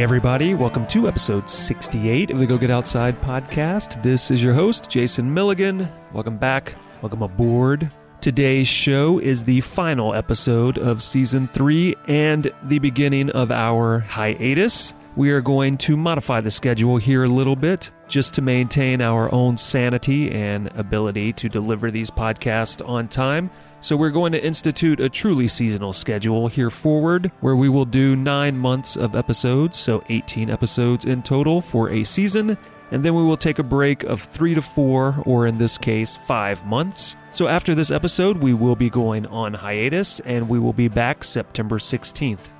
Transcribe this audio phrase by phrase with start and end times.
[0.00, 4.02] Everybody, welcome to episode 68 of the Go Get Outside podcast.
[4.02, 5.86] This is your host, Jason Milligan.
[6.14, 7.92] Welcome back, welcome aboard.
[8.22, 14.94] Today's show is the final episode of season three and the beginning of our hiatus.
[15.16, 19.30] We are going to modify the schedule here a little bit just to maintain our
[19.34, 23.50] own sanity and ability to deliver these podcasts on time.
[23.82, 28.14] So, we're going to institute a truly seasonal schedule here forward where we will do
[28.14, 32.58] nine months of episodes, so 18 episodes in total for a season.
[32.90, 36.14] And then we will take a break of three to four, or in this case,
[36.14, 37.16] five months.
[37.32, 41.24] So, after this episode, we will be going on hiatus and we will be back
[41.24, 42.50] September 16th.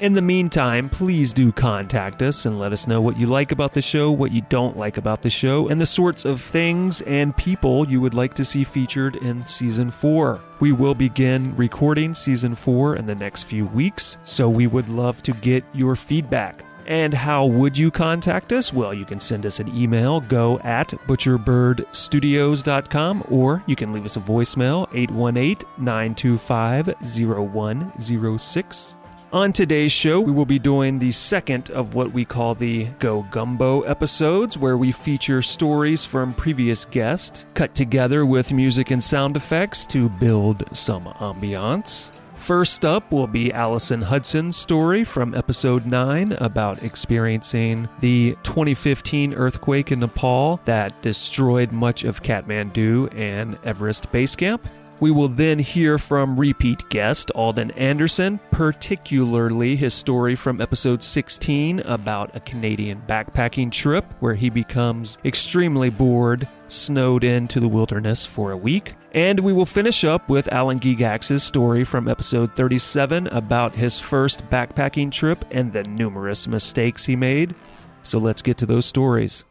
[0.00, 3.74] In the meantime, please do contact us and let us know what you like about
[3.74, 7.36] the show, what you don't like about the show, and the sorts of things and
[7.36, 10.40] people you would like to see featured in season four.
[10.58, 15.22] We will begin recording season four in the next few weeks, so we would love
[15.24, 16.64] to get your feedback.
[16.86, 18.72] And how would you contact us?
[18.72, 24.16] Well, you can send us an email, go at butcherbirdstudios.com, or you can leave us
[24.16, 28.96] a voicemail, 818 925 0106.
[29.32, 33.22] On today's show, we will be doing the second of what we call the Go
[33.30, 39.36] Gumbo episodes, where we feature stories from previous guests, cut together with music and sound
[39.36, 42.10] effects to build some ambiance.
[42.34, 49.92] First up will be Allison Hudson's story from episode 9 about experiencing the 2015 earthquake
[49.92, 54.66] in Nepal that destroyed much of Kathmandu and Everest Base Camp.
[55.00, 61.80] We will then hear from repeat guest Alden Anderson, particularly his story from episode 16
[61.80, 68.52] about a Canadian backpacking trip where he becomes extremely bored, snowed into the wilderness for
[68.52, 68.94] a week.
[69.12, 74.50] And we will finish up with Alan Gigax's story from episode 37 about his first
[74.50, 77.54] backpacking trip and the numerous mistakes he made.
[78.02, 79.46] So let's get to those stories.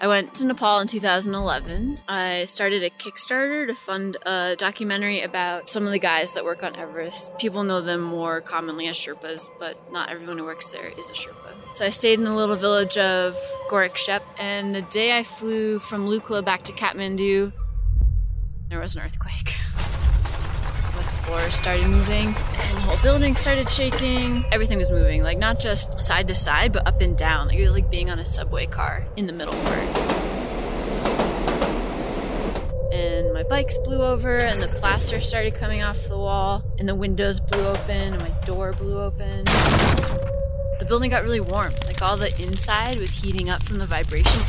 [0.00, 1.98] I went to Nepal in 2011.
[2.06, 6.62] I started a Kickstarter to fund a documentary about some of the guys that work
[6.62, 7.36] on Everest.
[7.38, 11.14] People know them more commonly as Sherpas, but not everyone who works there is a
[11.14, 11.52] Sherpa.
[11.74, 13.36] So I stayed in the little village of
[13.68, 17.52] Gorak Shep, and the day I flew from Lukla back to Kathmandu,
[18.68, 19.56] there was an earthquake.
[21.50, 24.44] started moving, and the whole building started shaking.
[24.52, 27.48] Everything was moving, like not just side to side, but up and down.
[27.48, 29.88] Like it was like being on a subway car in the middle part.
[32.92, 36.94] And my bikes blew over, and the plaster started coming off the wall, and the
[36.94, 39.44] windows blew open, and my door blew open.
[39.44, 44.40] The building got really warm, like all the inside was heating up from the vibration.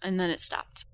[0.00, 0.86] And then it stopped.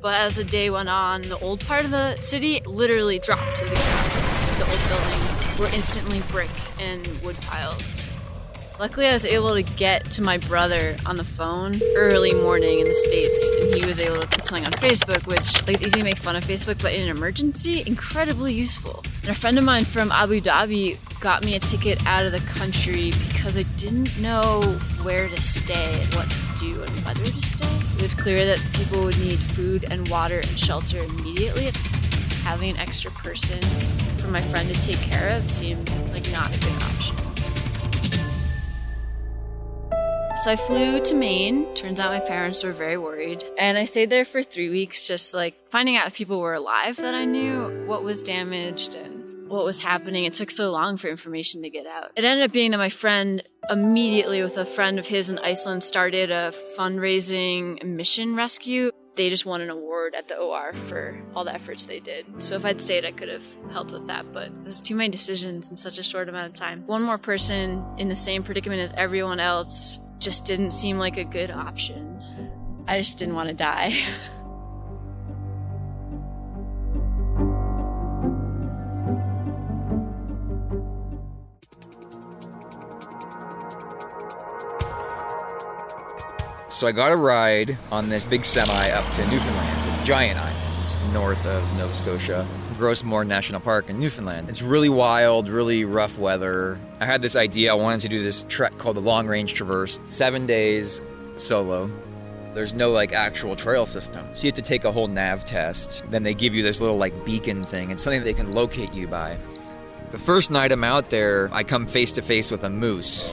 [0.00, 3.64] But as the day went on, the old part of the city literally dropped to
[3.64, 4.10] the ground.
[4.58, 8.06] The old buildings were instantly brick and wood piles.
[8.78, 12.86] Luckily, I was able to get to my brother on the phone early morning in
[12.86, 15.96] the States, and he was able to put something on Facebook, which, like, it's easy
[15.96, 19.02] to make fun of Facebook, but in an emergency, incredibly useful.
[19.22, 22.38] And a friend of mine from Abu Dhabi got me a ticket out of the
[22.52, 24.62] country because I didn't know
[25.02, 27.80] where to stay and what to do and whether to stay.
[27.96, 31.72] It was clear that people would need food and water and shelter immediately.
[32.44, 33.60] Having an extra person
[34.18, 37.27] for my friend to take care of seemed like not a good option.
[40.38, 41.74] So I flew to Maine.
[41.74, 43.42] Turns out my parents were very worried.
[43.58, 46.94] And I stayed there for three weeks, just like finding out if people were alive
[46.98, 50.26] that I knew, what was damaged, and what was happening.
[50.26, 52.12] It took so long for information to get out.
[52.14, 55.82] It ended up being that my friend immediately with a friend of his in Iceland
[55.82, 58.92] started a fundraising mission rescue.
[59.16, 62.26] They just won an award at the OR for all the efforts they did.
[62.40, 64.32] So if I'd stayed, I could have helped with that.
[64.32, 66.86] But there's too many decisions in such a short amount of time.
[66.86, 71.24] One more person in the same predicament as everyone else just didn't seem like a
[71.24, 72.22] good option.
[72.86, 73.98] I just didn't want to die.
[86.70, 89.78] So I got a ride on this big semi up to Newfoundland.
[89.78, 92.46] It's a giant island north of Nova Scotia.
[92.78, 94.48] Gros Morne National Park in Newfoundland.
[94.48, 96.78] It's really wild, really rough weather.
[97.00, 100.00] I had this idea, I wanted to do this trek called the Long Range Traverse.
[100.06, 101.00] Seven days
[101.34, 101.90] solo.
[102.54, 104.24] There's no like actual trail system.
[104.32, 106.08] So you have to take a whole nav test.
[106.08, 107.90] Then they give you this little like beacon thing.
[107.90, 109.36] It's something that they can locate you by.
[110.12, 113.32] The first night I'm out there, I come face to face with a moose.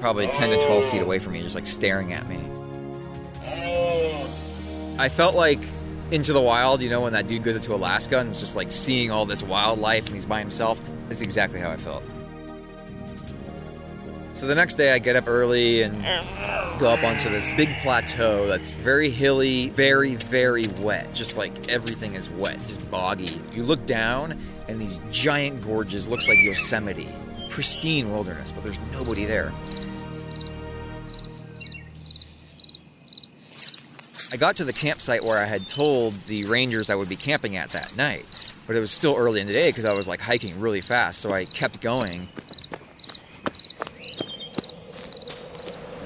[0.00, 2.38] Probably 10 to 12 feet away from me, just like staring at me.
[4.98, 5.60] I felt like
[6.10, 8.72] Into the Wild, you know, when that dude goes into Alaska and is just like
[8.72, 10.80] seeing all this wildlife and he's by himself.
[11.08, 12.02] That's exactly how I felt.
[14.34, 16.02] So the next day, I get up early and
[16.80, 21.12] go up onto this big plateau that's very hilly, very, very wet.
[21.12, 23.38] Just like everything is wet, just boggy.
[23.52, 27.08] You look down, and these giant gorges looks like Yosemite,
[27.50, 29.52] pristine wilderness, but there's nobody there.
[34.32, 37.56] I got to the campsite where I had told the rangers I would be camping
[37.56, 38.24] at that night,
[38.68, 41.20] but it was still early in the day because I was like hiking really fast,
[41.20, 42.28] so I kept going.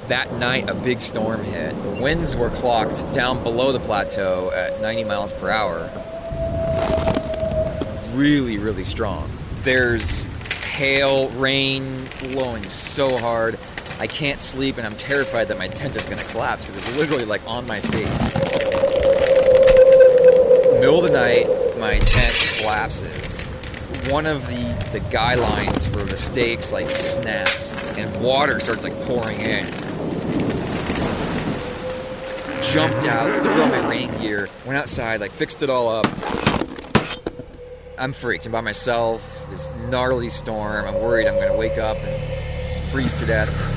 [0.08, 1.74] That night, a big storm hit.
[1.74, 5.90] The winds were clocked down below the plateau at 90 miles per hour.
[8.14, 9.30] Really, really strong.
[9.60, 10.26] There's
[10.64, 13.58] hail, rain blowing so hard.
[14.00, 16.96] I can't sleep, and I'm terrified that my tent is going to collapse because it's
[16.96, 18.34] literally like on my face.
[20.80, 21.46] Middle of the night,
[21.78, 23.48] my tent collapses.
[24.10, 28.94] One of the, the guy lines for the stakes like snaps, and water starts like
[29.02, 29.66] pouring in
[32.72, 36.06] jumped out, threw on my rain gear, went outside, like fixed it all up.
[37.96, 38.46] I'm freaked.
[38.46, 39.46] I'm by myself.
[39.50, 40.84] This gnarly storm.
[40.84, 43.73] I'm worried I'm gonna wake up and freeze to death.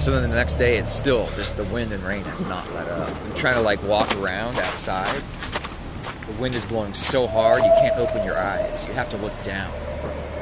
[0.00, 2.88] So then the next day, it's still just the wind and rain has not let
[2.88, 3.14] up.
[3.22, 5.20] I'm trying to like walk around outside.
[6.26, 8.86] The wind is blowing so hard you can't open your eyes.
[8.86, 9.70] You have to look down.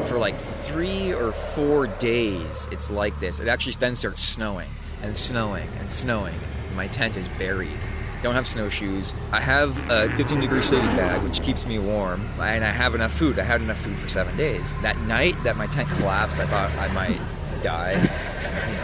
[0.06, 3.40] For like three or four days, it's like this.
[3.40, 4.69] It actually then starts snowing
[5.02, 6.37] and snowing and snowing.
[6.76, 7.81] My tent is buried.
[8.22, 9.12] Don't have snowshoes.
[9.32, 13.12] I have a 15 degree sleeping bag, which keeps me warm, and I have enough
[13.12, 13.40] food.
[13.40, 14.76] I had enough food for seven days.
[14.82, 17.20] That night that my tent collapsed, I thought I might
[17.60, 18.08] die.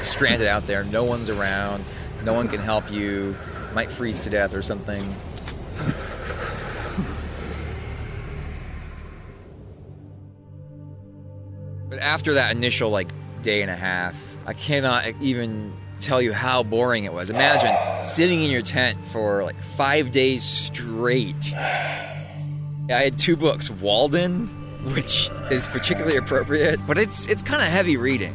[0.03, 1.85] Stranded out there, no one's around,
[2.25, 3.35] no one can help you,
[3.75, 5.03] might freeze to death or something.
[11.89, 13.09] But after that initial like
[13.43, 14.17] day and a half,
[14.47, 17.31] I cannot even tell you how boring it was.
[17.31, 17.73] Imagine
[18.03, 21.55] sitting in your tent for like five days straight.
[21.55, 22.13] I
[22.89, 24.49] had two books, Walden,
[24.95, 28.35] which is particularly appropriate, but it's it's kind of heavy reading.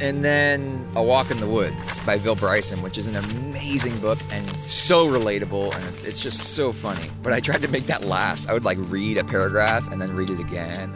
[0.00, 4.18] And then A Walk in the Woods by Bill Bryson, which is an amazing book
[4.30, 7.10] and so relatable, and it's, it's just so funny.
[7.22, 8.48] But I tried to make that last.
[8.48, 10.94] I would like read a paragraph and then read it again.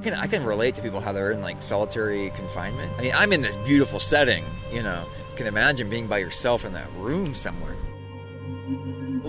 [0.00, 2.90] I can, I can relate to people how they're in like solitary confinement.
[2.98, 5.04] I mean, I'm in this beautiful setting, you know.
[5.36, 7.76] Can imagine being by yourself in that room somewhere.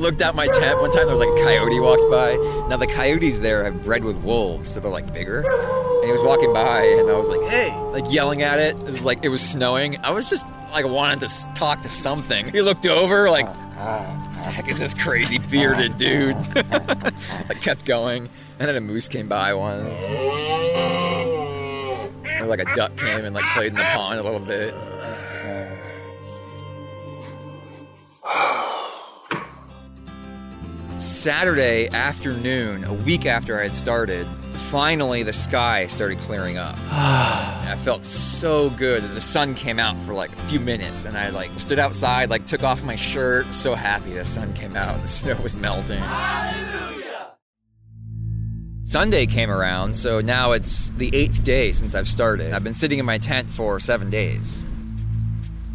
[0.01, 1.05] Looked out my tent one time.
[1.05, 2.33] There was like a coyote walked by.
[2.67, 5.41] Now the coyotes there have bred with wolves, so they're like bigger.
[5.41, 8.79] And he was walking by, and I was like, "Hey!" Like yelling at it.
[8.79, 10.03] It was like it was snowing.
[10.03, 12.49] I was just like wanted to talk to something.
[12.49, 13.55] He looked over, like, what
[14.43, 19.27] "The heck is this crazy bearded dude?" I kept going, and then a moose came
[19.27, 20.01] by once.
[22.41, 24.73] Or like a duck came and like played in the pond a little bit.
[31.01, 34.27] Saturday afternoon, a week after I had started,
[34.69, 36.75] finally the sky started clearing up.
[36.93, 37.59] Ah.
[37.61, 41.05] and I felt so good that the sun came out for like a few minutes
[41.05, 44.75] and I like stood outside, like took off my shirt, so happy the sun came
[44.75, 46.03] out and the snow was melting.
[48.83, 52.53] Sunday came around, so now it's the eighth day since I've started.
[52.53, 54.65] I've been sitting in my tent for seven days.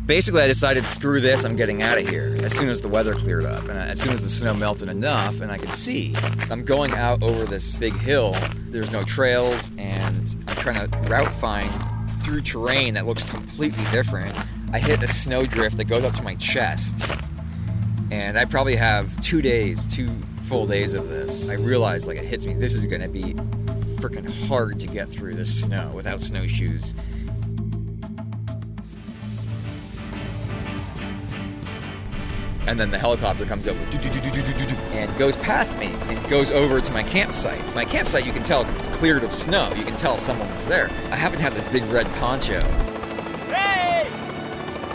[0.06, 3.12] Basically, I decided, screw this, I'm getting out of here as soon as the weather
[3.12, 6.14] cleared up and as soon as the snow melted enough and I could see.
[6.48, 8.36] I'm going out over this big hill,
[8.68, 11.68] there's no trails, and I'm trying to route find
[12.22, 14.32] through terrain that looks completely different.
[14.72, 17.04] I hit a snowdrift that goes up to my chest,
[18.12, 20.08] and I probably have two days, two
[20.44, 21.50] full days of this.
[21.50, 23.34] I realized, like, it hits me, this is gonna be
[23.96, 26.94] freaking hard to get through this snow without snowshoes.
[32.66, 37.02] And then the helicopter comes over and goes past me and goes over to my
[37.02, 37.62] campsite.
[37.74, 39.72] My campsite, you can tell because it's cleared of snow.
[39.74, 40.88] You can tell someone was there.
[41.10, 42.60] I happen to have this big red poncho.
[43.50, 44.08] Hey!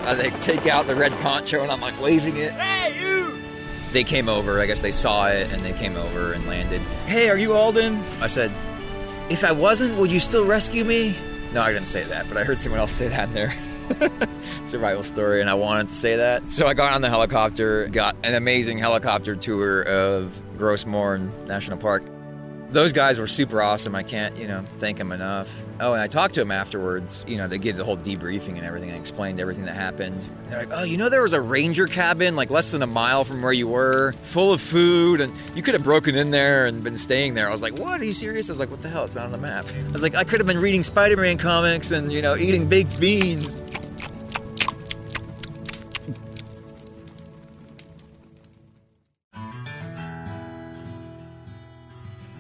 [0.06, 2.52] Uh, they take out the red poncho and I'm like waving it.
[2.54, 3.42] Hey, you!
[3.92, 4.60] They came over.
[4.60, 6.82] I guess they saw it and they came over and landed.
[7.06, 7.96] Hey, are you Alden?
[8.22, 8.52] I said,
[9.30, 11.16] if I wasn't, would you still rescue me?
[11.54, 13.54] No, I didn't say that, but I heard someone else say that in there.
[14.66, 16.50] survival story and I wanted to say that.
[16.50, 22.04] So I got on the helicopter, got an amazing helicopter tour of Gross National Park.
[22.72, 23.96] those guys were super awesome.
[23.96, 25.64] I can't, you know, thank them enough.
[25.82, 27.26] Oh, and I talked to them afterwards.
[27.28, 30.26] You know, they gave the whole debriefing and everything and explained everything that happened.
[30.44, 32.88] And they're like, oh, you know, there was a ranger cabin like less than a
[32.88, 36.68] mile from where you were, full of food, and you could have broken in there
[36.68, 37.48] and been staying there.
[37.48, 38.00] I was like, what?
[38.00, 38.50] Are you serious?
[38.50, 39.04] I was like, what the hell?
[39.04, 39.66] It's not on the map.
[39.88, 42.70] I was like, I could have been reading Spider Man comics and, you know, eating
[42.70, 43.58] baked beans.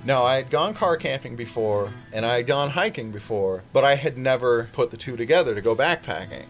[0.03, 3.95] No, I had gone car camping before and I had gone hiking before, but I
[3.95, 6.45] had never put the two together to go backpacking.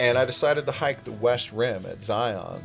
[0.00, 2.62] And I decided to hike the West Rim at Zion.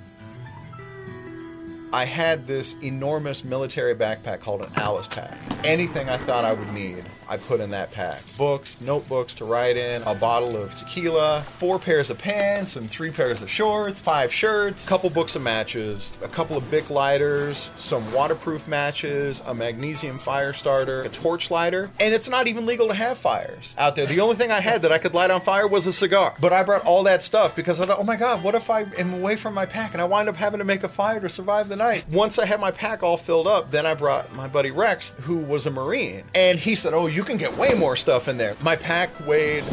[1.91, 5.38] I had this enormous military backpack called an Alice pack.
[5.63, 8.22] Anything I thought I would need, I put in that pack.
[8.38, 13.12] Books, notebooks to write in, a bottle of tequila, four pairs of pants and three
[13.12, 17.70] pairs of shorts, five shirts, a couple books of matches, a couple of Bic lighters,
[17.78, 22.88] some waterproof matches, a magnesium fire starter, a torch lighter, and it's not even legal
[22.88, 24.06] to have fires out there.
[24.06, 26.36] The only thing I had that I could light on fire was a cigar.
[26.40, 28.82] But I brought all that stuff because I thought, oh my god, what if I
[28.98, 31.30] am away from my pack and I wind up having to make a fire to
[31.30, 32.06] survive the night?
[32.10, 35.38] Once I had my pack all filled up, then I brought my buddy Rex, who
[35.38, 38.56] was a Marine, and he said, oh, you can get way more stuff in there.
[38.62, 39.64] My pack weighed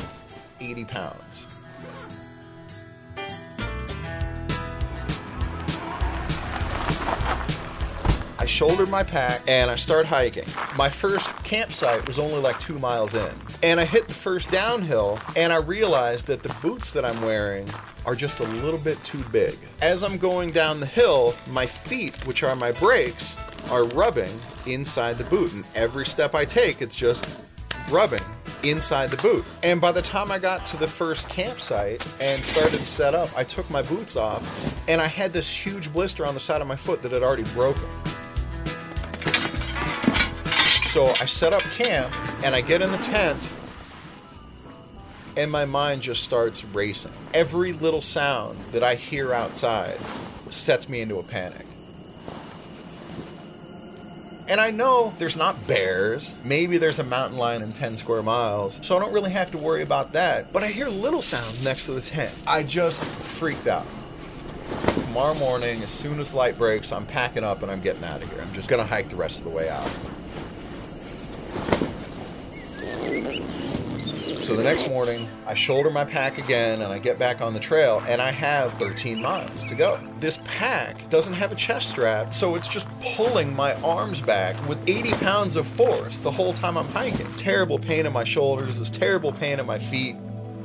[0.60, 1.46] 80 pounds.
[8.44, 10.44] I shouldered my pack and I start hiking.
[10.76, 13.32] My first campsite was only like two miles in.
[13.62, 17.66] And I hit the first downhill and I realized that the boots that I'm wearing
[18.04, 19.58] are just a little bit too big.
[19.80, 23.38] As I'm going down the hill, my feet, which are my brakes,
[23.70, 24.32] are rubbing
[24.66, 25.52] inside the boot.
[25.52, 27.40] And every step I take, it's just
[27.90, 28.22] rubbing
[28.62, 29.44] inside the boot.
[29.62, 33.28] And by the time I got to the first campsite and started to set up,
[33.36, 36.66] I took my boots off and I had this huge blister on the side of
[36.66, 37.88] my foot that had already broken.
[40.84, 42.12] So I set up camp
[42.44, 43.52] and I get in the tent
[45.36, 47.12] and my mind just starts racing.
[47.32, 49.96] Every little sound that I hear outside
[50.50, 51.66] sets me into a panic.
[54.46, 56.34] And I know there's not bears.
[56.44, 58.78] Maybe there's a mountain lion in 10 square miles.
[58.82, 60.52] So I don't really have to worry about that.
[60.52, 62.34] But I hear little sounds next to the tent.
[62.46, 63.86] I just freaked out.
[65.06, 68.30] Tomorrow morning, as soon as light breaks, I'm packing up and I'm getting out of
[68.30, 68.42] here.
[68.42, 69.90] I'm just going to hike the rest of the way out.
[74.44, 77.58] So the next morning, I shoulder my pack again and I get back on the
[77.58, 79.96] trail and I have 13 miles to go.
[80.18, 84.86] This pack doesn't have a chest strap, so it's just pulling my arms back with
[84.86, 87.26] 80 pounds of force the whole time I'm hiking.
[87.36, 90.14] Terrible pain in my shoulders, this terrible pain in my feet.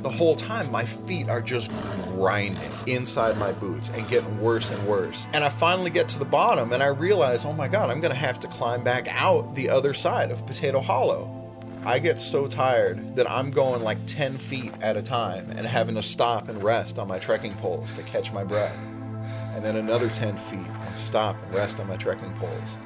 [0.02, 1.70] The whole time, my feet are just
[2.04, 5.26] grinding inside my boots and getting worse and worse.
[5.32, 8.14] And I finally get to the bottom and I realize, oh my God, I'm gonna
[8.14, 11.39] have to climb back out the other side of Potato Hollow.
[11.84, 15.94] I get so tired that I'm going like 10 feet at a time and having
[15.94, 18.78] to stop and rest on my trekking poles to catch my breath.
[19.54, 22.76] And then another 10 feet and stop and rest on my trekking poles.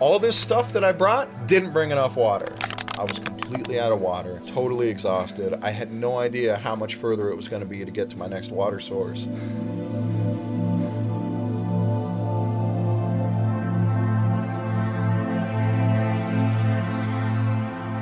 [0.00, 2.56] All this stuff that I brought didn't bring enough water.
[2.98, 5.62] I was completely out of water, totally exhausted.
[5.62, 8.18] I had no idea how much further it was going to be to get to
[8.18, 9.28] my next water source.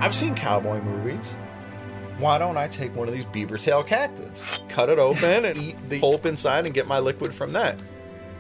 [0.09, 1.37] I've seen cowboy movies.
[2.17, 5.77] Why don't I take one of these beaver tail cactus, cut it open, and eat
[5.91, 7.79] the pulp inside and get my liquid from that?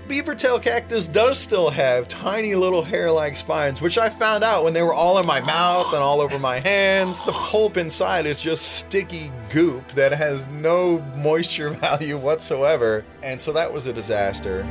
[0.08, 4.64] Beaver tail cactus does still have tiny little hair like spines, which I found out
[4.64, 7.22] when they were all in my mouth and all over my hands.
[7.24, 13.04] The pulp inside is just sticky goop that has no moisture value whatsoever.
[13.22, 14.62] And so that was a disaster.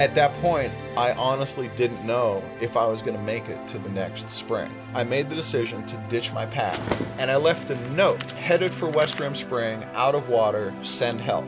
[0.00, 3.80] At that point, I honestly didn't know if I was going to make it to
[3.80, 4.70] the next spring.
[4.94, 6.78] I made the decision to ditch my pack,
[7.18, 11.44] and I left a note headed for West Rim Spring, out of water, send help.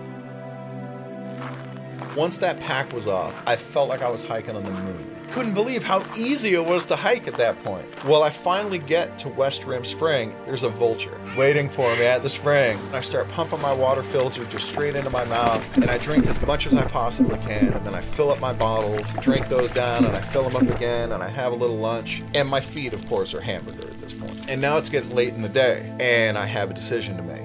[2.17, 5.20] Once that pack was off, I felt like I was hiking on the moon.
[5.31, 7.87] Couldn't believe how easy it was to hike at that point.
[8.05, 10.35] Well, I finally get to West Rim Spring.
[10.45, 12.77] There's a vulture waiting for me at the spring.
[12.93, 16.45] I start pumping my water filter just straight into my mouth, and I drink as
[16.45, 17.73] much as I possibly can.
[17.73, 20.75] And then I fill up my bottles, drink those down, and I fill them up
[20.75, 22.25] again, and I have a little lunch.
[22.35, 24.51] And my feet, of course, are hamburger at this point.
[24.51, 27.40] And now it's getting late in the day, and I have a decision to make.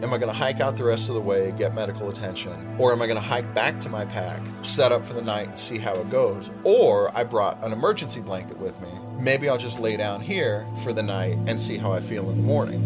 [0.00, 2.52] Am I going to hike out the rest of the way, get medical attention?
[2.78, 5.48] Or am I going to hike back to my pack, set up for the night,
[5.48, 6.50] and see how it goes?
[6.62, 8.88] Or I brought an emergency blanket with me.
[9.18, 12.36] Maybe I'll just lay down here for the night and see how I feel in
[12.36, 12.80] the morning.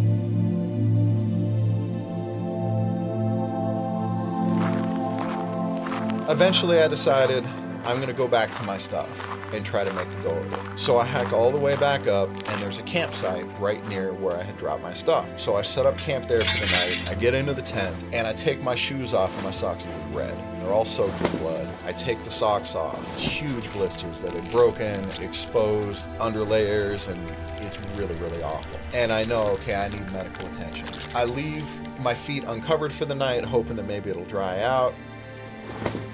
[6.30, 7.44] Eventually, I decided
[7.84, 9.08] I'm gonna go back to my stuff
[9.52, 10.78] and try to make a go of it.
[10.78, 14.36] So I hike all the way back up, and there's a campsite right near where
[14.36, 15.28] I had dropped my stuff.
[15.38, 17.10] So I set up camp there for the night.
[17.10, 20.16] I get into the tent, and I take my shoes off, and my socks are
[20.16, 20.34] red.
[20.60, 21.68] They're all soaked in blood.
[21.84, 27.18] I take the socks off, huge blisters that are broken, exposed, under layers, and
[27.58, 28.78] it's really, really awful.
[28.94, 30.88] And I know, okay, I need medical attention.
[31.16, 31.68] I leave
[32.00, 34.94] my feet uncovered for the night, hoping that maybe it'll dry out,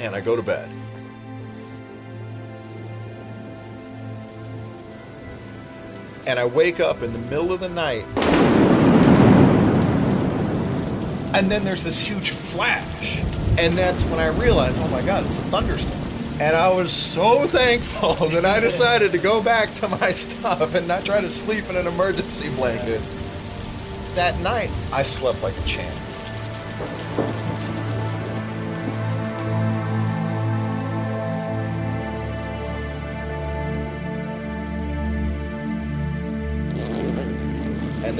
[0.00, 0.70] and I go to bed.
[6.28, 8.04] And I wake up in the middle of the night.
[11.34, 13.18] And then there's this huge flash.
[13.58, 15.98] And that's when I realized, oh my God, it's a thunderstorm.
[16.38, 20.86] And I was so thankful that I decided to go back to my stuff and
[20.86, 23.00] not try to sleep in an emergency blanket.
[24.14, 25.96] That night, I slept like a champ.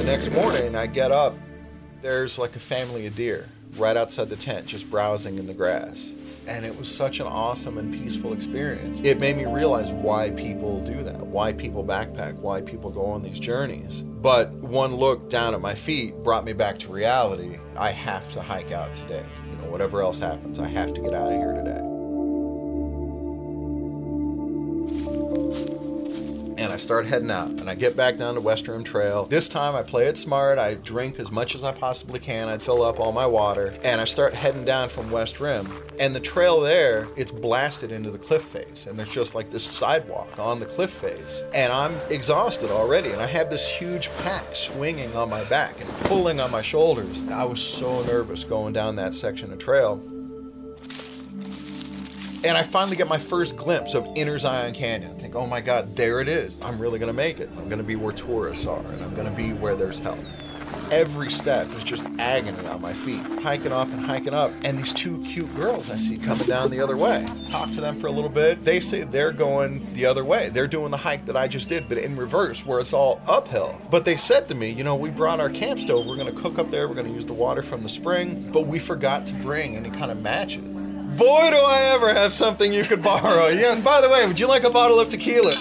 [0.09, 1.35] Next morning, I get up.
[2.01, 3.47] There's like a family of deer
[3.77, 6.15] right outside the tent, just browsing in the grass.
[6.47, 9.01] And it was such an awesome and peaceful experience.
[9.01, 13.21] It made me realize why people do that, why people backpack, why people go on
[13.21, 14.01] these journeys.
[14.01, 17.59] But one look down at my feet brought me back to reality.
[17.77, 19.25] I have to hike out today.
[19.51, 21.88] You know, whatever else happens, I have to get out of here today.
[26.79, 27.49] Start heading out.
[27.49, 29.25] And I get back down to West Rim Trail.
[29.25, 30.57] This time I play it smart.
[30.57, 32.49] I drink as much as I possibly can.
[32.49, 33.73] I fill up all my water.
[33.83, 35.71] And I start heading down from West Rim.
[35.99, 38.87] And the trail there, it's blasted into the cliff face.
[38.87, 41.43] And there's just like this sidewalk on the cliff face.
[41.53, 43.11] And I'm exhausted already.
[43.11, 47.27] And I have this huge pack swinging on my back and pulling on my shoulders.
[47.29, 50.01] I was so nervous going down that section of trail.
[52.41, 55.11] And I finally get my first glimpse of Inner Zion Canyon.
[55.11, 56.55] I think, oh my God, there it is.
[56.61, 57.49] I'm really going to make it.
[57.49, 60.19] I'm going to be where tourists are, and I'm going to be where there's help.
[60.89, 64.51] Every step is just agony on my feet, hiking up and hiking up.
[64.63, 67.27] And these two cute girls I see coming down the other way.
[67.49, 68.63] Talk to them for a little bit.
[68.63, 70.49] They say they're going the other way.
[70.49, 73.79] They're doing the hike that I just did, but in reverse, where it's all uphill.
[73.91, 76.07] But they said to me, you know, we brought our camp stove.
[76.07, 76.87] We're going to cook up there.
[76.87, 79.89] We're going to use the water from the spring, but we forgot to bring any
[79.89, 80.68] kind of matches
[81.17, 83.47] boy, do I ever have something you could borrow.
[83.47, 85.55] Yes, by the way, would you like a bottle of tequila?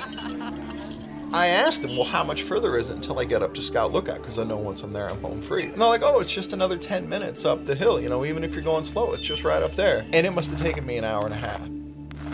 [1.30, 3.92] I asked him, well, how much further is it until I get up to Scout
[3.92, 4.16] Lookout?
[4.16, 5.64] Because I know once I'm there, I'm home free.
[5.64, 8.00] And they're like, oh, it's just another 10 minutes up the hill.
[8.00, 10.06] You know, even if you're going slow, it's just right up there.
[10.12, 11.68] And it must have taken me an hour and a half.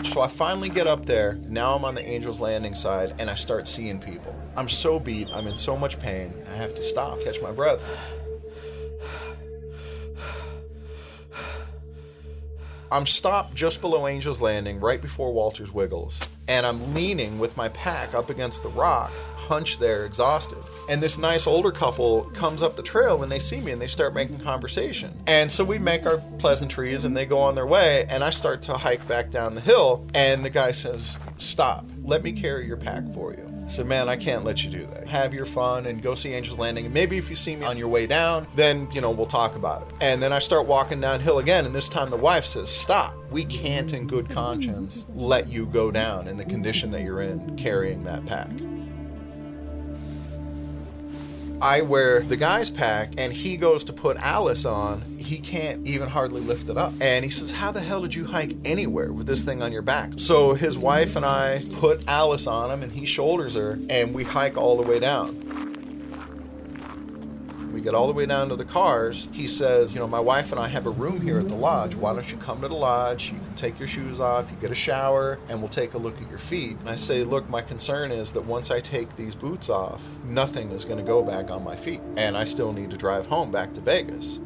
[0.05, 1.39] So I finally get up there.
[1.49, 4.33] Now I'm on the Angel's Landing side, and I start seeing people.
[4.55, 5.29] I'm so beat.
[5.33, 6.33] I'm in so much pain.
[6.53, 7.81] I have to stop, catch my breath.
[12.91, 17.69] I'm stopped just below Angel's Landing, right before Walter's Wiggles, and I'm leaning with my
[17.69, 20.59] pack up against the rock, hunched there, exhausted.
[20.87, 23.87] And this nice older couple comes up the trail and they see me and they
[23.87, 25.17] start making conversation.
[25.25, 28.61] And so we make our pleasantries and they go on their way, and I start
[28.63, 32.77] to hike back down the hill, and the guy says, Stop, let me carry your
[32.77, 33.44] pack for you.
[33.65, 35.07] I said, man, I can't let you do that.
[35.07, 36.85] Have your fun and go see Angel's Landing.
[36.85, 39.55] And maybe if you see me on your way down, then, you know, we'll talk
[39.55, 39.87] about it.
[40.01, 41.65] And then I start walking downhill again.
[41.65, 43.15] And this time the wife says, stop.
[43.31, 47.55] We can't, in good conscience, let you go down in the condition that you're in
[47.55, 48.51] carrying that pack.
[51.61, 55.01] I wear the guy's pack and he goes to put Alice on.
[55.17, 56.93] He can't even hardly lift it up.
[57.01, 59.81] And he says, How the hell did you hike anywhere with this thing on your
[59.81, 60.13] back?
[60.17, 64.23] So his wife and I put Alice on him and he shoulders her and we
[64.23, 65.54] hike all the way down.
[67.85, 69.27] Get all the way down to the cars.
[69.31, 71.93] He says, You know, my wife and I have a room here at the lodge.
[71.93, 73.31] Why don't you come to the lodge?
[73.31, 76.19] You can take your shoes off, you get a shower, and we'll take a look
[76.19, 76.77] at your feet.
[76.79, 80.71] And I say, Look, my concern is that once I take these boots off, nothing
[80.71, 82.01] is going to go back on my feet.
[82.17, 84.39] And I still need to drive home back to Vegas.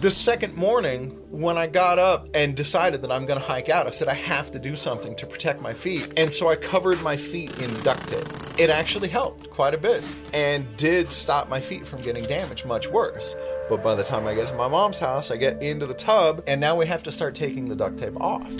[0.00, 3.86] The second morning, when I got up and decided that I'm going to hike out,
[3.86, 6.12] I said, I have to do something to protect my feet.
[6.16, 8.26] And so I covered my feet in duct tape.
[8.58, 12.88] It actually helped quite a bit and did stop my feet from getting damaged much
[12.88, 13.34] worse.
[13.68, 16.42] But by the time I get to my mom's house, I get into the tub,
[16.46, 18.52] and now we have to start taking the duct tape off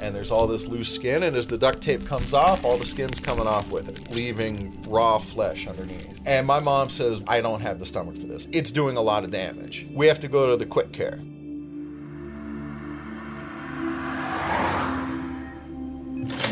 [0.00, 2.86] and there's all this loose skin and as the duct tape comes off all the
[2.86, 6.20] skin's coming off with it leaving raw flesh underneath.
[6.26, 8.48] And my mom says i don't have the stomach for this.
[8.52, 9.86] It's doing a lot of damage.
[9.92, 11.20] We have to go to the quick care.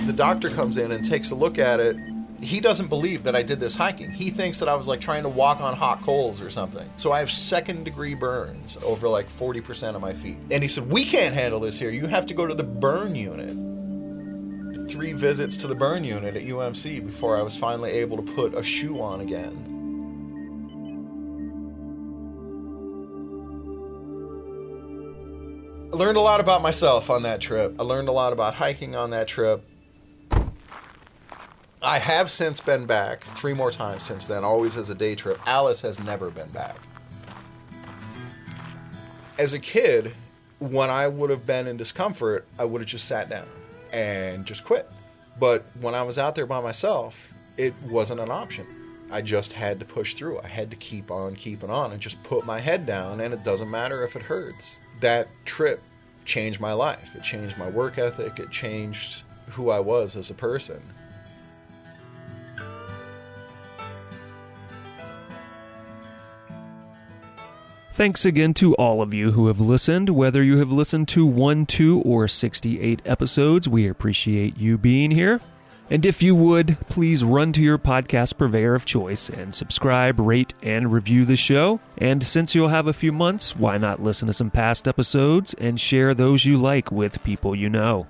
[0.07, 1.97] The doctor comes in and takes a look at it
[2.41, 4.11] He doesn't believe that I did this hiking.
[4.13, 6.89] He thinks that I was like trying to walk on hot coals or something.
[6.95, 10.39] So I have second degree burns over like 40% of my feet.
[10.51, 11.91] And he said, We can't handle this here.
[11.91, 13.57] You have to go to the burn unit.
[14.89, 18.55] Three visits to the burn unit at UMC before I was finally able to put
[18.55, 19.75] a shoe on again.
[25.93, 27.75] I learned a lot about myself on that trip.
[27.81, 29.68] I learned a lot about hiking on that trip.
[31.81, 35.39] I have since been back three more times since then, always as a day trip.
[35.47, 36.77] Alice has never been back.
[39.39, 40.13] As a kid,
[40.59, 43.47] when I would have been in discomfort, I would have just sat down
[43.93, 44.91] and just quit.
[45.39, 48.67] But when I was out there by myself, it wasn't an option.
[49.13, 50.41] I just had to push through.
[50.41, 53.45] I had to keep on keeping on and just put my head down, and it
[53.45, 54.81] doesn't matter if it hurts.
[55.01, 55.81] That trip
[56.25, 57.15] changed my life.
[57.15, 58.41] It changed my work ethic.
[58.41, 60.83] It changed who I was as a person.
[67.99, 70.09] Thanks again to all of you who have listened.
[70.09, 75.41] Whether you have listened to 1, 2, or 68 episodes, we appreciate you being here.
[75.91, 80.55] And if you would, please run to your podcast purveyor of choice and subscribe, rate,
[80.63, 81.81] and review the show.
[81.97, 85.81] And since you'll have a few months, why not listen to some past episodes and
[85.81, 88.07] share those you like with people you know?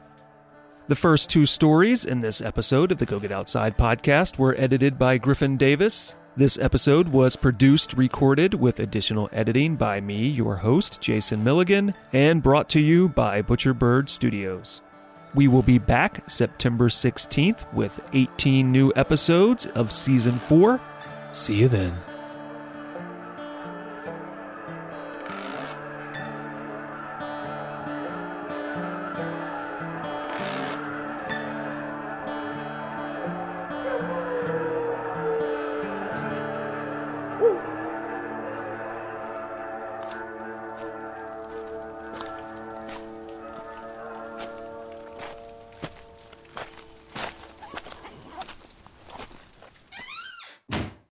[0.89, 4.99] The first two stories in this episode of the Go Get Outside podcast were edited
[4.99, 6.15] by Griffin Davis.
[6.39, 12.45] This episode was produced, recorded with additional editing by me, your host, Jason Milligan, and
[12.45, 14.81] brought to you by Butcherbird Studios.
[15.35, 20.81] We will be back September 16th with 18 new episodes of season 4.
[21.33, 21.97] See you then.